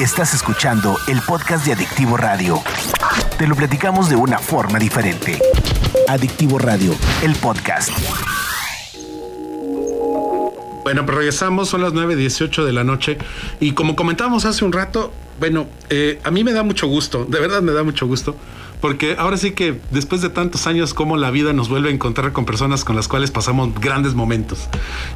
[0.00, 2.62] Estás escuchando el podcast de Adictivo Radio.
[3.36, 5.38] Te lo platicamos de una forma diferente.
[6.08, 7.90] Adictivo Radio, el podcast.
[10.84, 13.18] Bueno, pues regresamos, son las 9.18 de la noche
[13.60, 17.38] y como comentábamos hace un rato, bueno, eh, a mí me da mucho gusto, de
[17.38, 18.34] verdad me da mucho gusto,
[18.80, 22.32] porque ahora sí que después de tantos años como la vida nos vuelve a encontrar
[22.32, 24.68] con personas con las cuales pasamos grandes momentos.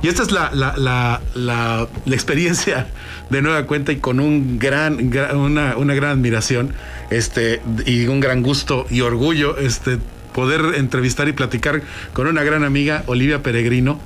[0.02, 2.88] Y esta es la, la, la, la, experiencia
[3.30, 6.74] de nueva cuenta y con un gran, una, una, gran admiración
[7.10, 9.98] este, y un gran gusto y orgullo este,
[10.34, 13.98] poder entrevistar y platicar con una gran amiga, Olivia Peregrino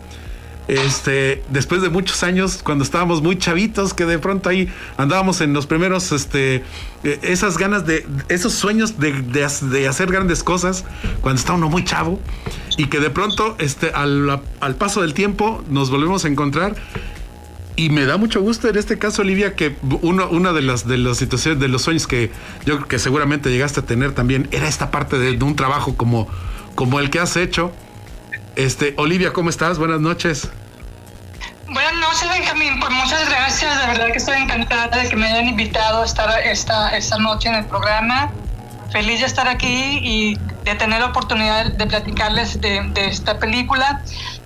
[0.68, 4.68] este, después de muchos años, cuando estábamos muy chavitos, que de pronto ahí
[4.98, 6.56] andábamos en los primeros, este,
[7.04, 10.84] eh, esas ganas de, esos sueños de, de, hacer grandes cosas,
[11.23, 12.20] cuando está uno muy chavo,
[12.76, 14.42] y que de pronto, este, al,
[14.78, 16.76] paso del tiempo, nos volvemos a encontrar
[17.74, 20.98] y me da mucho gusto en este caso, Olivia, que uno, una de las, de
[20.98, 22.30] las situaciones, de los sueños que
[22.66, 25.96] yo creo que seguramente llegaste a tener también, era esta parte de, de, un trabajo
[25.96, 26.28] como,
[26.74, 27.73] como el que has hecho.
[28.59, 29.78] Este, Olivia, ¿cómo estás?
[29.78, 30.51] Buenas noches.
[31.68, 32.80] Buenas noches, Benjamín.
[32.80, 33.80] Pues muchas gracias.
[33.80, 37.50] De verdad que estoy encantada de que me hayan invitado a estar esta, esta noche
[37.50, 38.32] en el programa.
[38.90, 44.02] Feliz de estar aquí y de tener la oportunidad de platicarles de, esta película.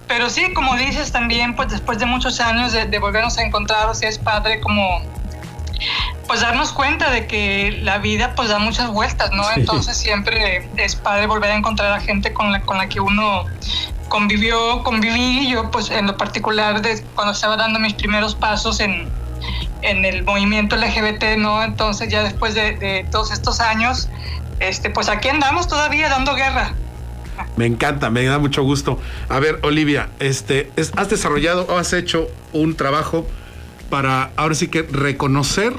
[0.09, 3.95] Pero sí, como dices también, pues después de muchos años de, volvernos a encontrar, o
[3.95, 5.01] sea, es padre como
[6.29, 9.43] pues darnos cuenta de que la vida pues da muchas vueltas, ¿no?
[9.57, 13.47] Entonces siempre es padre volver a encontrar a gente con la, con la que uno
[14.13, 19.09] convivió, conviví yo pues en lo particular de cuando estaba dando mis primeros pasos en,
[19.81, 21.65] en el movimiento LGBT, ¿no?
[21.65, 24.11] Entonces ya después de, todos estos años,
[24.61, 26.75] este, pues aquí andamos todavía dando guerra.
[27.57, 29.01] Me encanta, me da mucho gusto.
[29.31, 33.27] A ver, Olivia, este, has desarrollado o has hecho un trabajo
[33.89, 35.73] para ahora sí que reconocer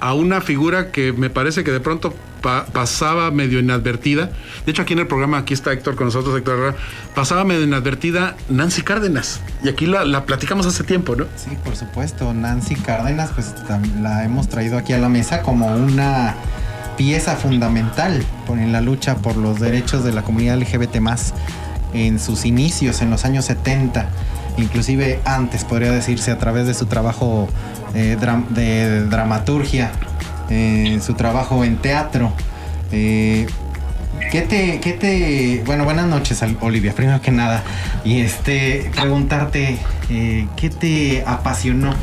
[0.00, 4.30] a una figura que me parece que de pronto pasaba medio inadvertida.
[4.64, 6.76] De hecho, aquí en el programa, aquí está Héctor con nosotros, Héctor Herrera,
[7.14, 9.40] pasaba medio inadvertida Nancy Cárdenas.
[9.62, 11.26] Y aquí la, platicamos hace tiempo, ¿no?
[11.36, 12.32] Sí, por supuesto.
[12.34, 13.54] Nancy Cárdenas, pues
[14.00, 16.34] la hemos traído aquí a la mesa como una
[16.96, 21.34] pieza fundamental en la lucha por los derechos de la comunidad LGBT más
[21.94, 24.08] en sus inicios, en los años 70
[24.56, 27.48] inclusive antes podría decirse a través de su trabajo
[27.94, 28.16] eh,
[28.50, 29.92] de dramaturgia,
[30.50, 32.32] eh, su trabajo en teatro.
[32.92, 33.46] Eh,
[34.30, 37.62] ¿Qué te, qué te, bueno, buenas noches, Olivia, primero que nada.
[38.04, 39.78] Y este, preguntarte,
[40.08, 41.94] ¿qué te apasionó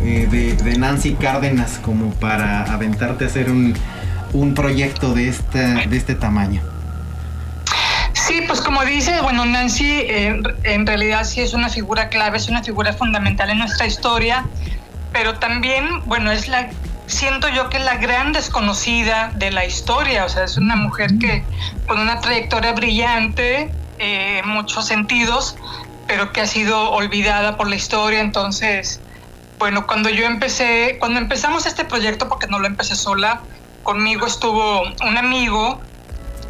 [0.00, 3.74] de, Nancy Cárdenas como para aventarte a hacer un,
[4.32, 6.62] un proyecto de, esta, de este tamaño?
[8.12, 12.62] Sí, pues como dice, bueno, Nancy en realidad sí es una figura clave, es una
[12.62, 14.44] figura fundamental en nuestra historia,
[15.12, 16.68] pero también, bueno, es la,
[17.08, 21.18] siento yo que es la gran desconocida de la historia, o sea, es una mujer
[21.18, 21.42] que
[21.86, 25.56] con una trayectoria brillante eh, en muchos sentidos,
[26.06, 29.00] pero que ha sido olvidada por la historia, entonces,
[29.58, 33.40] bueno, cuando yo empecé, cuando empezamos este proyecto, porque no lo empecé sola,
[33.82, 35.80] conmigo estuvo un amigo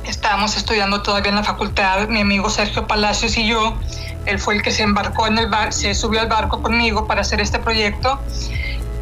[0.08, 3.76] estábamos estudiando todavía en la facultad, mi amigo Sergio Palacios y yo,
[4.26, 7.20] él fue el que se embarcó en el bar, se subió al barco conmigo para
[7.20, 8.20] hacer este proyecto.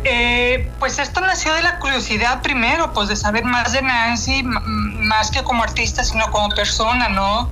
[0.08, 5.32] Eh, pues esto nació de la curiosidad primero, pues de saber más de Nancy, más
[5.32, 7.50] que como artista, sino como persona, ¿no?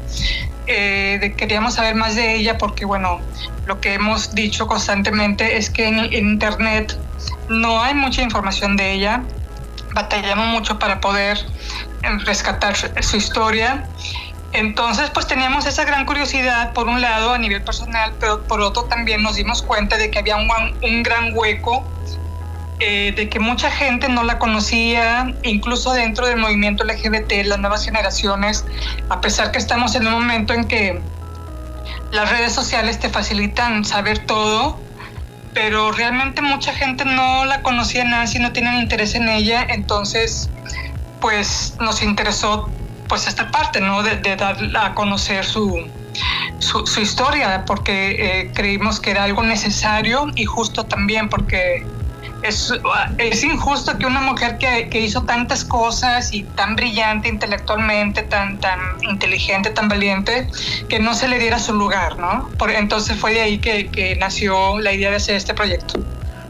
[0.68, 3.20] Eh, queríamos saber más de ella porque, bueno,
[3.66, 6.96] lo que hemos dicho constantemente es que en, Internet
[7.48, 9.24] no hay mucha información de ella,
[9.92, 11.44] batallamos mucho para poder
[12.24, 13.88] rescatar su historia.
[14.52, 18.84] Entonces, pues teníamos esa gran curiosidad, por un lado, a nivel personal, pero por otro
[18.84, 21.84] también nos dimos cuenta de que había un gran hueco,
[22.80, 27.84] eh, de que mucha gente no la conocía, incluso dentro del movimiento LGBT, las nuevas
[27.84, 28.64] generaciones,
[29.08, 31.00] a pesar que estamos en un momento en que
[32.10, 34.78] las redes sociales te facilitan saber todo,
[35.52, 40.50] pero realmente mucha gente no la conocía Nancy, no tienen interés en ella, entonces
[41.20, 42.68] pues nos interesó
[43.08, 44.02] pues esta parte, ¿no?
[44.02, 45.88] De, dar a conocer su,
[46.58, 51.86] su, historia, porque eh, creímos que era algo necesario y justo también porque
[52.44, 52.72] es,
[53.18, 58.60] es injusto que una mujer que, que, hizo tantas cosas y tan brillante intelectualmente, tan,
[58.60, 60.48] tan inteligente, tan valiente,
[60.88, 62.50] que no se le diera su lugar, ¿no?
[62.58, 66.00] Por, entonces fue de ahí que, que nació la idea de hacer este proyecto.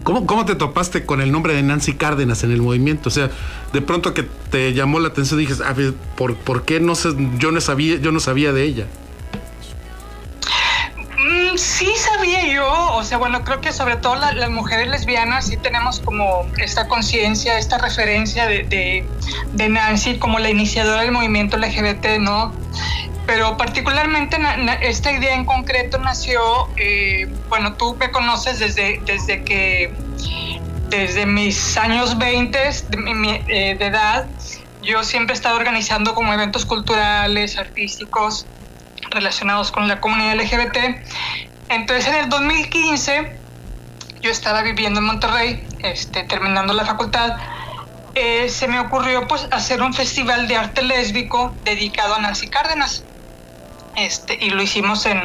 [0.03, 3.09] ¿Cómo, ¿Cómo, te topaste con el nombre de Nancy Cárdenas en el movimiento?
[3.09, 3.31] O sea,
[3.73, 7.11] de pronto que te llamó la atención, dijes, a ver, ¿por, ¿por qué no sé,
[7.39, 8.87] yo no sabía, yo no sabía de ella?
[11.19, 11.94] Mm, sí
[12.55, 16.87] nació, o sea, bueno, creo que sobre todo las mujeres lesbianas sí tenemos como esta
[16.89, 19.05] conciencia, esta referencia de,
[19.53, 22.53] de, Nancy como la iniciadora del movimiento LGBT, ¿no?
[23.27, 24.37] Pero particularmente
[24.83, 29.93] esta idea en concreto nació, eh, bueno, tú me conoces desde, desde que,
[30.91, 34.27] desde mis años 20 de, eh, de edad,
[34.83, 38.47] yo siempre he estado organizando como eventos culturales, artísticos,
[39.11, 41.01] relacionados con la comunidad LGBT.
[41.69, 43.39] Entonces en el 2015
[44.21, 47.37] yo estaba viviendo en Monterrey, este, terminando la facultad,
[48.15, 53.05] eh, se me ocurrió pues hacer un festival de arte lésbico dedicado a Nancy Cárdenas.
[53.97, 55.21] Este, y lo hicimos en,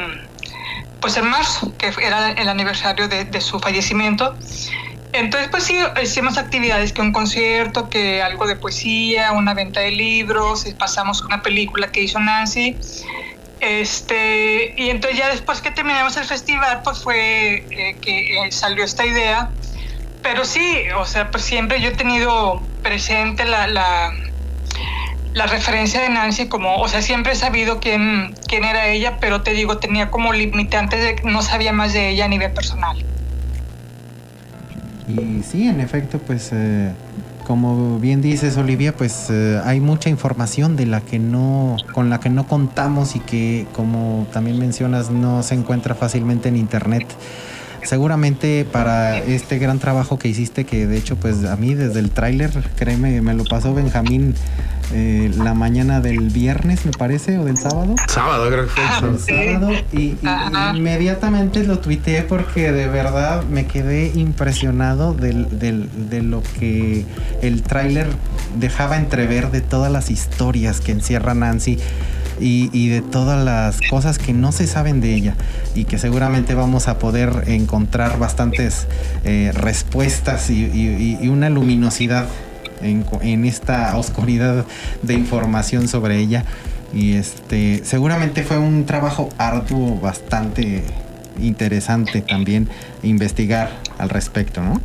[1.00, 4.36] pues en marzo, que era el aniversario de, de su fallecimiento.
[5.12, 9.90] Entonces, pues sí, hicimos actividades que un concierto, que algo de poesía, una venta de
[9.90, 12.76] libros, pasamos una película que hizo Nancy.
[13.60, 18.84] Este, y entonces ya después que terminamos el festival, pues fue eh, que eh, salió
[18.84, 19.50] esta idea.
[20.22, 24.12] Pero sí, o sea, pues siempre yo he tenido presente la, la,
[25.46, 29.52] referencia de Nancy como, o sea, siempre he sabido quién, quién era ella, pero te
[29.52, 33.02] digo, tenía como limitantes de que no sabía más de ella a nivel personal.
[35.08, 36.50] Y sí, en efecto, pues...
[36.52, 36.92] Eh
[37.46, 42.20] como bien dices Olivia, pues eh, hay mucha información de la que no, con la
[42.20, 47.06] que no contamos y que como también mencionas no se encuentra fácilmente en internet.
[47.82, 52.10] Seguramente para este gran trabajo que hiciste, que de hecho pues a mí desde el
[52.10, 54.34] tráiler, créeme, me lo pasó Benjamín
[54.92, 57.94] eh, la mañana del viernes, me parece, o del sábado.
[58.08, 59.08] Sábado, creo que fue.
[59.08, 59.70] El sábado.
[59.92, 60.16] Y,
[60.74, 67.04] inmediatamente lo tuiteé porque de verdad me quedé impresionado de lo que
[67.42, 68.08] el tráiler
[68.58, 71.78] dejaba entrever de todas las historias que encierra Nancy.
[72.42, 75.34] Y, de todas las cosas que no se saben de ella
[75.74, 78.86] y que seguramente vamos a poder encontrar bastantes
[79.24, 82.26] eh, respuestas y, una luminosidad
[82.82, 84.64] en, esta oscuridad
[85.02, 86.44] de información sobre ella.
[86.92, 90.84] Y este, seguramente fue un trabajo arduo, bastante
[91.38, 92.68] interesante también
[93.02, 94.80] investigar al respecto, ¿no?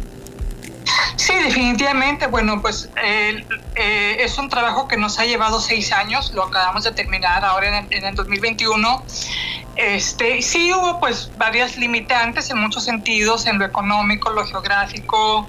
[1.16, 2.28] Sí, definitivamente.
[2.28, 3.44] Bueno, pues eh,
[4.20, 7.88] es un trabajo que nos ha llevado seis años, lo acabamos de terminar ahora en,
[7.90, 9.04] en el 2021
[9.76, 15.48] este, sí hubo pues varias limitantes en muchos sentidos, en lo económico, lo geográfico,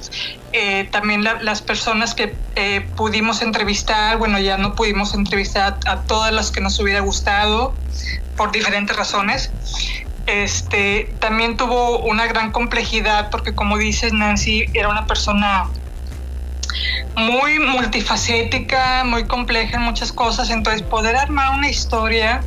[0.52, 6.32] eh, también las personas que eh, pudimos entrevistar, bueno, ya no pudimos entrevistar a, todas
[6.32, 7.75] las que nos hubiera gustado
[8.37, 9.50] por diferentes razones.
[10.26, 15.70] Este, también tuvo una gran complejidad porque como dices Nancy, era una persona
[17.14, 22.43] muy multifacética, muy compleja en muchas cosas, entonces poder armar una historia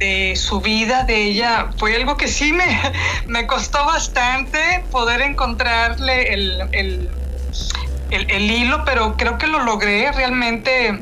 [0.00, 2.64] de su vida, de ella, fue algo que sí me,
[3.26, 7.10] me costó bastante poder encontrarle el, el,
[8.10, 10.98] el, hilo, pero creo que lo logré, realmente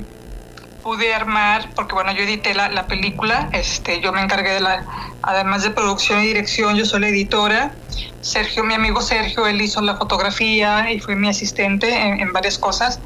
[0.82, 4.84] pude armar, porque bueno, yo edité la, la, película, este, yo me encargué de la,
[5.22, 7.72] además de producción y dirección, yo soy la editora.
[8.20, 12.58] Sergio, mi amigo Sergio, él hizo la fotografía y fue mi asistente en, en varias
[12.58, 13.00] cosas.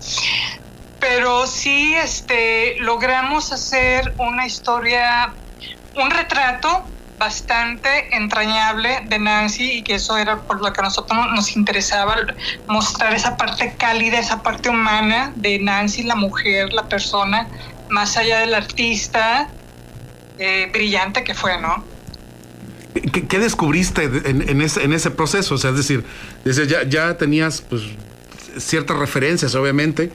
[1.01, 5.35] Pero sí, este, logramos hacer una historia
[5.97, 6.85] un retrato
[7.19, 12.17] bastante entrañable de Nancy y que eso era por lo que a nosotros nos interesaba
[12.67, 17.47] mostrar esa parte cálida, esa parte humana de Nancy, la mujer, la persona,
[17.91, 19.49] más allá del artista
[20.39, 21.85] eh, brillante que fue, ¿no?
[23.29, 25.55] ¿Qué, descubriste en, ese, proceso?
[25.55, 26.05] O sea, es decir,
[26.45, 27.83] ya, ya tenías pues,
[28.59, 30.11] ciertas referencias, obviamente,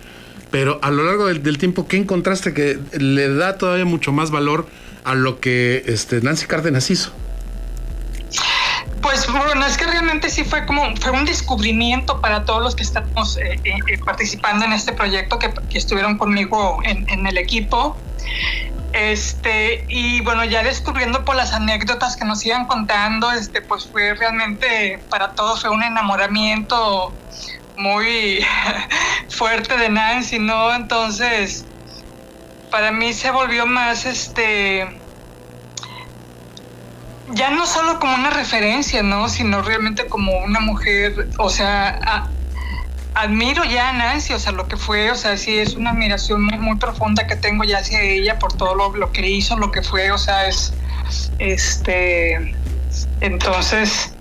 [0.52, 4.30] pero a lo largo del, del tiempo, ¿qué encontraste que le da todavía mucho más
[4.30, 4.68] valor?
[5.08, 7.14] A lo que este, Nancy Cárdenas hizo?
[9.02, 12.84] Pues bueno, es que realmente sí fue como fue un descubrimiento para todos los que
[12.84, 17.96] estamos eh, eh, eh, participando en este proyecto que, estuvieron conmigo en, el equipo.
[18.92, 24.14] Este, y bueno, ya descubriendo por las anécdotas que nos iban contando, este, pues fue
[24.14, 27.14] realmente para todos fue un enamoramiento
[27.78, 28.46] muy
[29.30, 30.76] fuerte de Nancy, ¿no?
[30.76, 31.64] Entonces,
[32.72, 35.00] para mí se volvió más este
[37.34, 39.28] ya no solo como una referencia, ¿no?
[39.28, 42.30] Sino realmente como una mujer, o sea,
[43.14, 46.44] admiro ya a Nancy, o sea, lo que fue, o sea, sí es una admiración
[46.44, 49.82] muy, profunda que tengo ya hacia ella por todo lo, lo, que hizo, lo que
[49.82, 50.74] fue, o sea, es,
[51.40, 52.56] este,
[53.22, 54.14] entonces,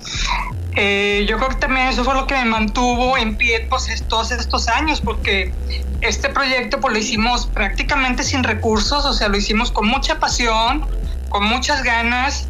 [0.76, 4.30] eh, yo creo que también eso fue lo que me mantuvo en pie pues, todos
[4.30, 5.54] estos años, porque
[6.02, 10.86] este proyecto pues, lo hicimos prácticamente sin recursos, o sea, lo hicimos con mucha pasión,
[11.30, 12.46] con muchas ganas,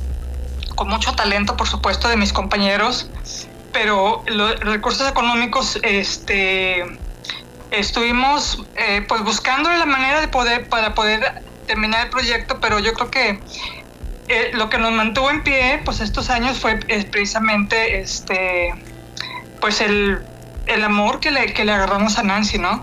[0.75, 3.09] con mucho talento, por supuesto, de mis compañeros,
[3.73, 6.85] pero los recursos económicos, este,
[7.71, 12.92] estuvimos eh, pues buscando la manera de poder, para poder terminar el proyecto, pero yo
[12.95, 13.40] creo que
[14.28, 18.75] eh, lo que nos mantuvo en pie, pues estos años fue precisamente este,
[19.61, 20.18] pues el,
[20.66, 22.83] el amor que le, que le agarramos a Nancy, ¿no?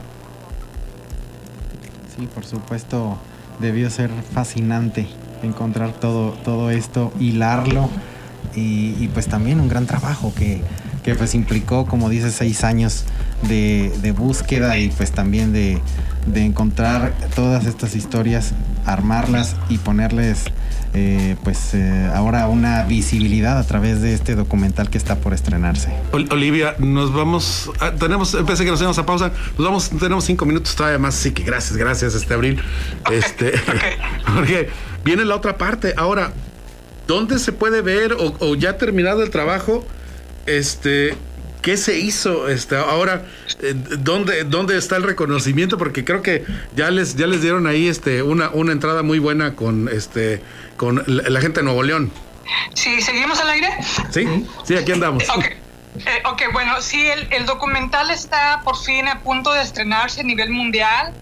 [2.15, 3.17] Sí, por supuesto,
[3.59, 5.07] debió ser fascinante
[5.41, 7.89] encontrar todo, todo esto, hilarlo
[8.55, 10.62] y, y pues también un gran trabajo que,
[11.03, 13.03] que pues implicó, como dice, seis años
[13.43, 15.81] de, de búsqueda y pues también de,
[16.25, 18.53] de, encontrar todas estas historias,
[18.86, 20.45] armarlas y ponerles
[20.95, 25.91] eh, pues eh, ahora una visibilidad a través de este documental que está por estrenarse.
[26.12, 30.45] Olivia, nos vamos, ah, tenemos, pensé que nos íbamos a pausa, nos vamos, tenemos cinco
[30.45, 32.62] minutos todavía más, así que gracias, gracias, este Abril.
[33.12, 33.53] Este,
[34.36, 34.69] porque
[35.03, 35.95] viene la otra parte.
[35.98, 36.31] Ahora,
[37.07, 39.83] ¿dónde se puede ver o, o ya terminado el trabajo?
[40.45, 41.15] Este,
[41.63, 42.50] ¿Qué se hizo?
[42.50, 43.23] Este, ahora,
[43.62, 45.77] eh, ¿dónde, ¿dónde está el reconocimiento?
[45.77, 46.43] Porque creo que
[46.75, 50.41] ya les, ya les dieron ahí este, una, una entrada muy buena con, este,
[50.75, 52.12] con la, la gente de Nuevo León.
[52.73, 53.69] Sí, ¿seguimos al aire?
[54.12, 55.23] Sí, sí, aquí andamos.
[55.29, 60.19] Ok, eh, okay bueno, sí, el, el, documental está por fin a punto de estrenarse
[60.19, 61.13] a nivel mundial.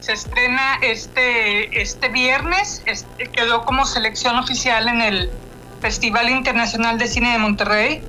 [0.00, 5.30] Se estrena este, este viernes, este, quedó como selección oficial en el
[5.82, 8.02] Festival Internacional de Cine de Monterrey.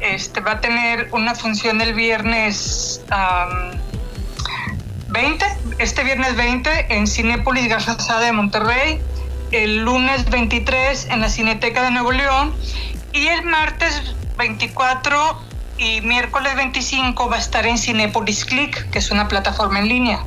[0.00, 3.78] Este, va a tener una función el viernes um,
[5.08, 5.46] 20,
[5.78, 9.00] este viernes 20 en Cinépolis Garzazada de Monterrey,
[9.52, 12.54] el lunes 23 en la Cineteca de Nuevo León
[13.12, 15.40] y el martes 24
[15.78, 20.24] y miércoles 25 va a estar en Cinépolis Click, que es una plataforma en línea.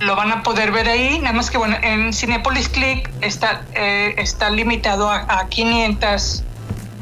[0.00, 4.14] Lo van a poder ver ahí, nada más que bueno, en Cinépolis Click está, eh,
[4.18, 6.44] está limitado a 500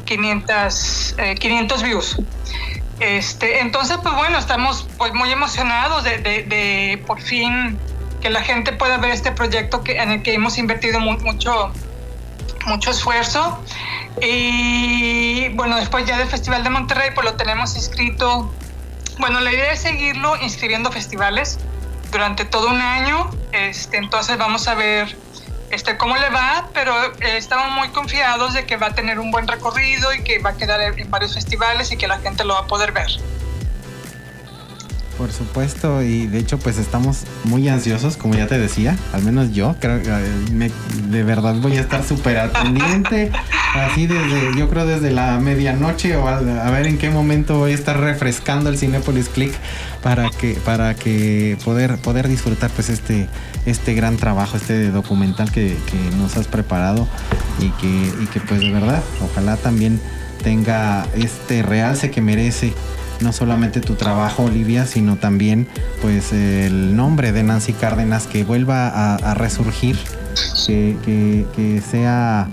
[0.05, 2.19] 500, eh, 500 views.
[3.01, 7.79] Este, entonces, pues bueno, estamos pues muy emocionados de, de, de, por fin
[8.21, 11.73] que la gente pueda ver este proyecto que, en el que hemos invertido mu mucho,
[12.67, 13.63] mucho esfuerzo.
[14.23, 18.51] Y bueno, después ya del Festival de Monterrey, pues lo tenemos inscrito.
[19.19, 21.59] Bueno, la idea es seguirlo inscribiendo festivales
[22.13, 23.31] durante todo un año.
[23.53, 25.17] Este, entonces vamos a ver
[25.75, 29.31] este, cómo le va, pero eh, estamos muy confiados de que va a tener un
[29.31, 32.55] buen recorrido y que va a quedar en varios festivales y que la gente lo
[32.55, 33.11] va a poder ver.
[35.19, 39.53] Por supuesto, y de hecho pues estamos muy ansiosos, como ya te decía, al menos
[39.53, 40.01] yo, creo
[40.53, 40.73] me,
[41.09, 43.31] de verdad voy a estar súper al pendiente,
[43.75, 47.71] así desde, yo creo desde la medianoche o a, a, ver en qué momento voy
[47.71, 49.53] a estar refrescando el Cinepolis Click
[50.03, 53.29] para que, para que poder, poder disfrutar pues este,
[53.67, 57.07] este gran trabajo, este documental que, que nos has preparado
[57.61, 60.01] y que, y que pues de verdad, ojalá también
[60.43, 62.75] tenga este realce que merece
[63.25, 65.67] no solamente tu trabajo, Olivia, sino también
[66.03, 69.99] pues el nombre de Nancy Cárdenas que vuelva a, resurgir,
[70.67, 72.49] que, que, sea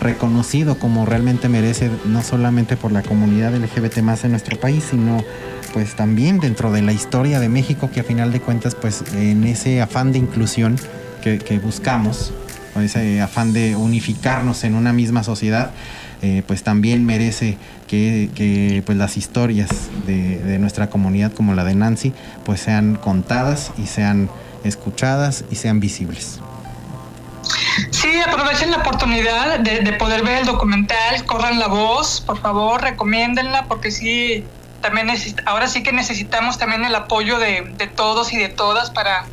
[0.00, 5.22] reconocido como realmente merece, no solamente por la comunidad LGBT más en nuestro país, sino
[5.72, 9.44] pues también dentro de la historia de México, que a final de cuentas, pues en
[9.44, 10.76] ese afán de inclusión
[11.22, 12.32] que buscamos,
[12.74, 15.70] o ese afán de unificarnos en una misma sociedad,
[16.22, 19.68] eh, pues también merece que, pues las historias
[20.06, 22.12] de, nuestra comunidad como la de Nancy
[22.44, 24.30] pues sean contadas y sean
[24.64, 26.40] escuchadas y sean visibles.
[27.90, 32.80] Sí, aprovechen la oportunidad de, de poder ver el documental, corran la voz, por favor,
[32.80, 34.44] recomiéndenla porque sí,
[34.80, 35.08] también
[35.46, 39.24] ahora sí que necesitamos también el apoyo de, de todos y de todas para,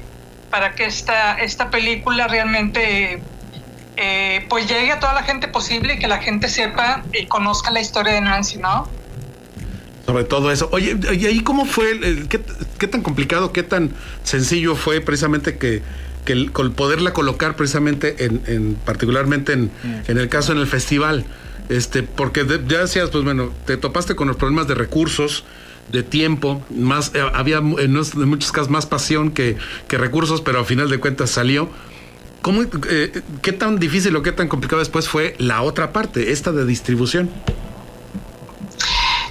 [0.50, 3.22] para que esta, esta película realmente
[3.98, 7.72] eh, pues llegue a toda la gente posible y que la gente sepa y conozca
[7.72, 8.88] la historia de Nancy, ¿no?
[10.06, 10.70] Sobre todo eso.
[10.72, 11.92] Oye, ¿y ahí cómo fue?
[11.92, 13.92] El, qué, tan complicado, qué tan
[14.24, 15.84] sencillo fue precisamente que,
[16.26, 19.72] que el, poderla colocar precisamente en, en particularmente en,
[20.08, 21.26] en, el caso en el festival?
[21.70, 25.46] Este, porque ya decías, pues bueno, te topaste con los problemas de recursos,
[25.92, 29.58] de tiempo, más eh, había en, en, muchos casos más pasión que,
[29.88, 31.70] que recursos, pero al final de cuentas salió.
[32.42, 36.52] ¿Cómo, eh, ¿Qué tan difícil o qué tan complicado después fue la otra parte, esta
[36.52, 37.30] de distribución?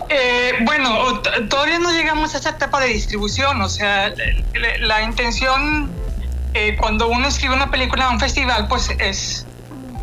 [0.08, 4.12] Eh, bueno, todavía no llegamos a esa etapa de distribución, o sea,
[4.80, 5.90] la, intención
[6.54, 9.46] eh, cuando uno escribe una película a un festival, pues es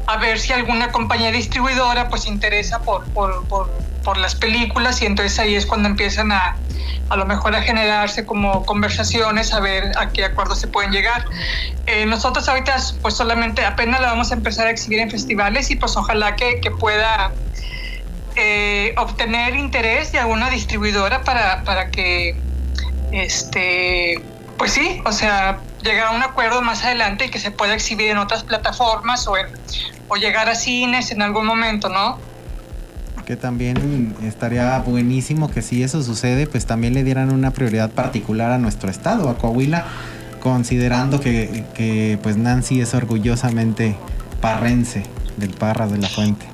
[0.05, 3.69] a ver si alguna compañía distribuidora pues interesa por, por, por,
[4.07, 6.55] por las películas y entonces ahí es cuando empiezan a,
[7.09, 11.25] a lo mejor a generarse como conversaciones, a ver a qué acuerdos se pueden llegar.
[11.87, 15.75] Eh, nosotros ahorita pues solamente apenas la vamos a empezar a exhibir en festivales y
[15.75, 17.33] pues ojalá que, que pueda
[18.37, 22.33] eh, obtener interés de alguna distribuidora para, para que,
[23.11, 24.21] este,
[24.57, 28.11] pues sí, o sea, llegar a un acuerdo más adelante y que se pueda exhibir
[28.11, 29.47] en otras plataformas o, en,
[30.07, 32.25] o llegar a cines en algún momento, ¿no?
[33.27, 38.53] Que también estaría buenísimo que si eso sucede, pues también le dieran una prioridad particular
[38.53, 39.83] a nuestro estado, a Coahuila,
[40.39, 43.97] considerando que, que pues Nancy es orgullosamente
[44.39, 45.03] parrense
[45.35, 46.45] del Parras de la Fuente.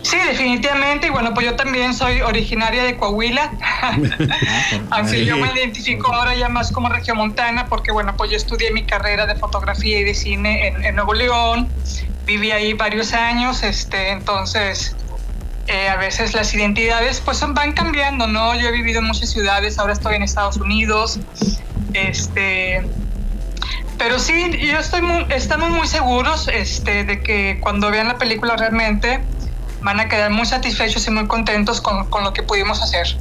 [0.00, 1.08] Sí, definitivamente.
[1.08, 3.52] Y bueno, pues yo también soy originaria de Coahuila.
[4.90, 8.84] Así yo me identifico ahora ya más como regiomontana porque bueno, pues yo estudié mi
[8.84, 11.68] carrera de fotografía y de cine en, en Nuevo León
[12.24, 14.96] viví ahí varios años, este, entonces
[15.66, 18.54] eh, a veces las identidades pues van cambiando, ¿no?
[18.54, 21.20] Yo he vivido en muchas ciudades, ahora estoy en Estados Unidos,
[21.92, 22.82] este,
[23.98, 28.56] pero sí, yo estoy muy, estamos muy seguros este, de que cuando vean la película
[28.56, 29.20] realmente
[29.80, 33.16] van a quedar muy satisfechos y muy contentos con, con lo que pudimos hacer.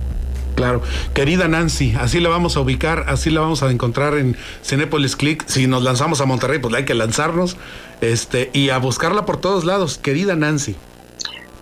[0.64, 0.82] Claro.
[1.14, 5.46] Querida Nancy, así la vamos a ubicar, así la vamos a encontrar en Cinepolis Click.
[5.46, 7.58] Si nos lanzamos a Monterrey, pues hay que lanzarnos
[8.00, 9.98] este, y a buscarla por todos lados.
[9.98, 10.78] Querida Nancy.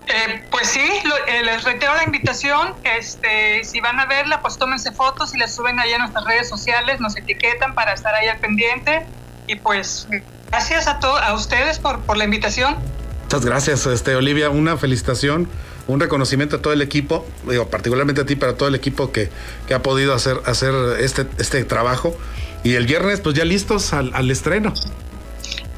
[0.07, 0.81] Eh, pues sí,
[1.27, 2.75] eh, les reitero la invitación.
[2.83, 6.47] Este, si van a verla, pues tómense fotos y las suben ahí a nuestras redes
[6.47, 9.07] sociales, nos etiquetan para estar ahí al pendiente.
[9.47, 10.07] Y pues
[10.51, 12.75] gracias a, a ustedes por, por la invitación.
[13.23, 14.51] Muchas gracias, este, Olivia.
[14.51, 15.47] Una felicitación
[15.87, 19.11] un reconocimiento a todo el equipo, digo, particularmente a ti, pero a todo el equipo
[19.11, 19.29] que,
[19.67, 22.15] que ha podido hacer, hacer este, este trabajo.
[22.63, 24.73] Y el viernes, pues ya listos al, al estreno.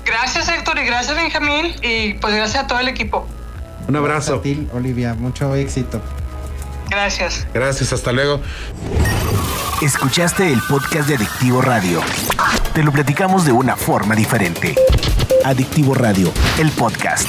[0.05, 3.27] Gracias, Héctor, y gracias, Benjamín, y pues gracias a todo el equipo.
[3.88, 4.36] Un abrazo.
[4.36, 6.01] A ti, Olivia, mucho éxito.
[6.89, 7.48] Gracias.
[7.53, 8.41] Gracias, hasta luego.
[9.81, 12.01] Escuchaste el podcast de Adictivo Radio.
[12.74, 14.75] Te lo platicamos de una forma diferente.
[15.43, 17.27] Adictivo Radio, el podcast.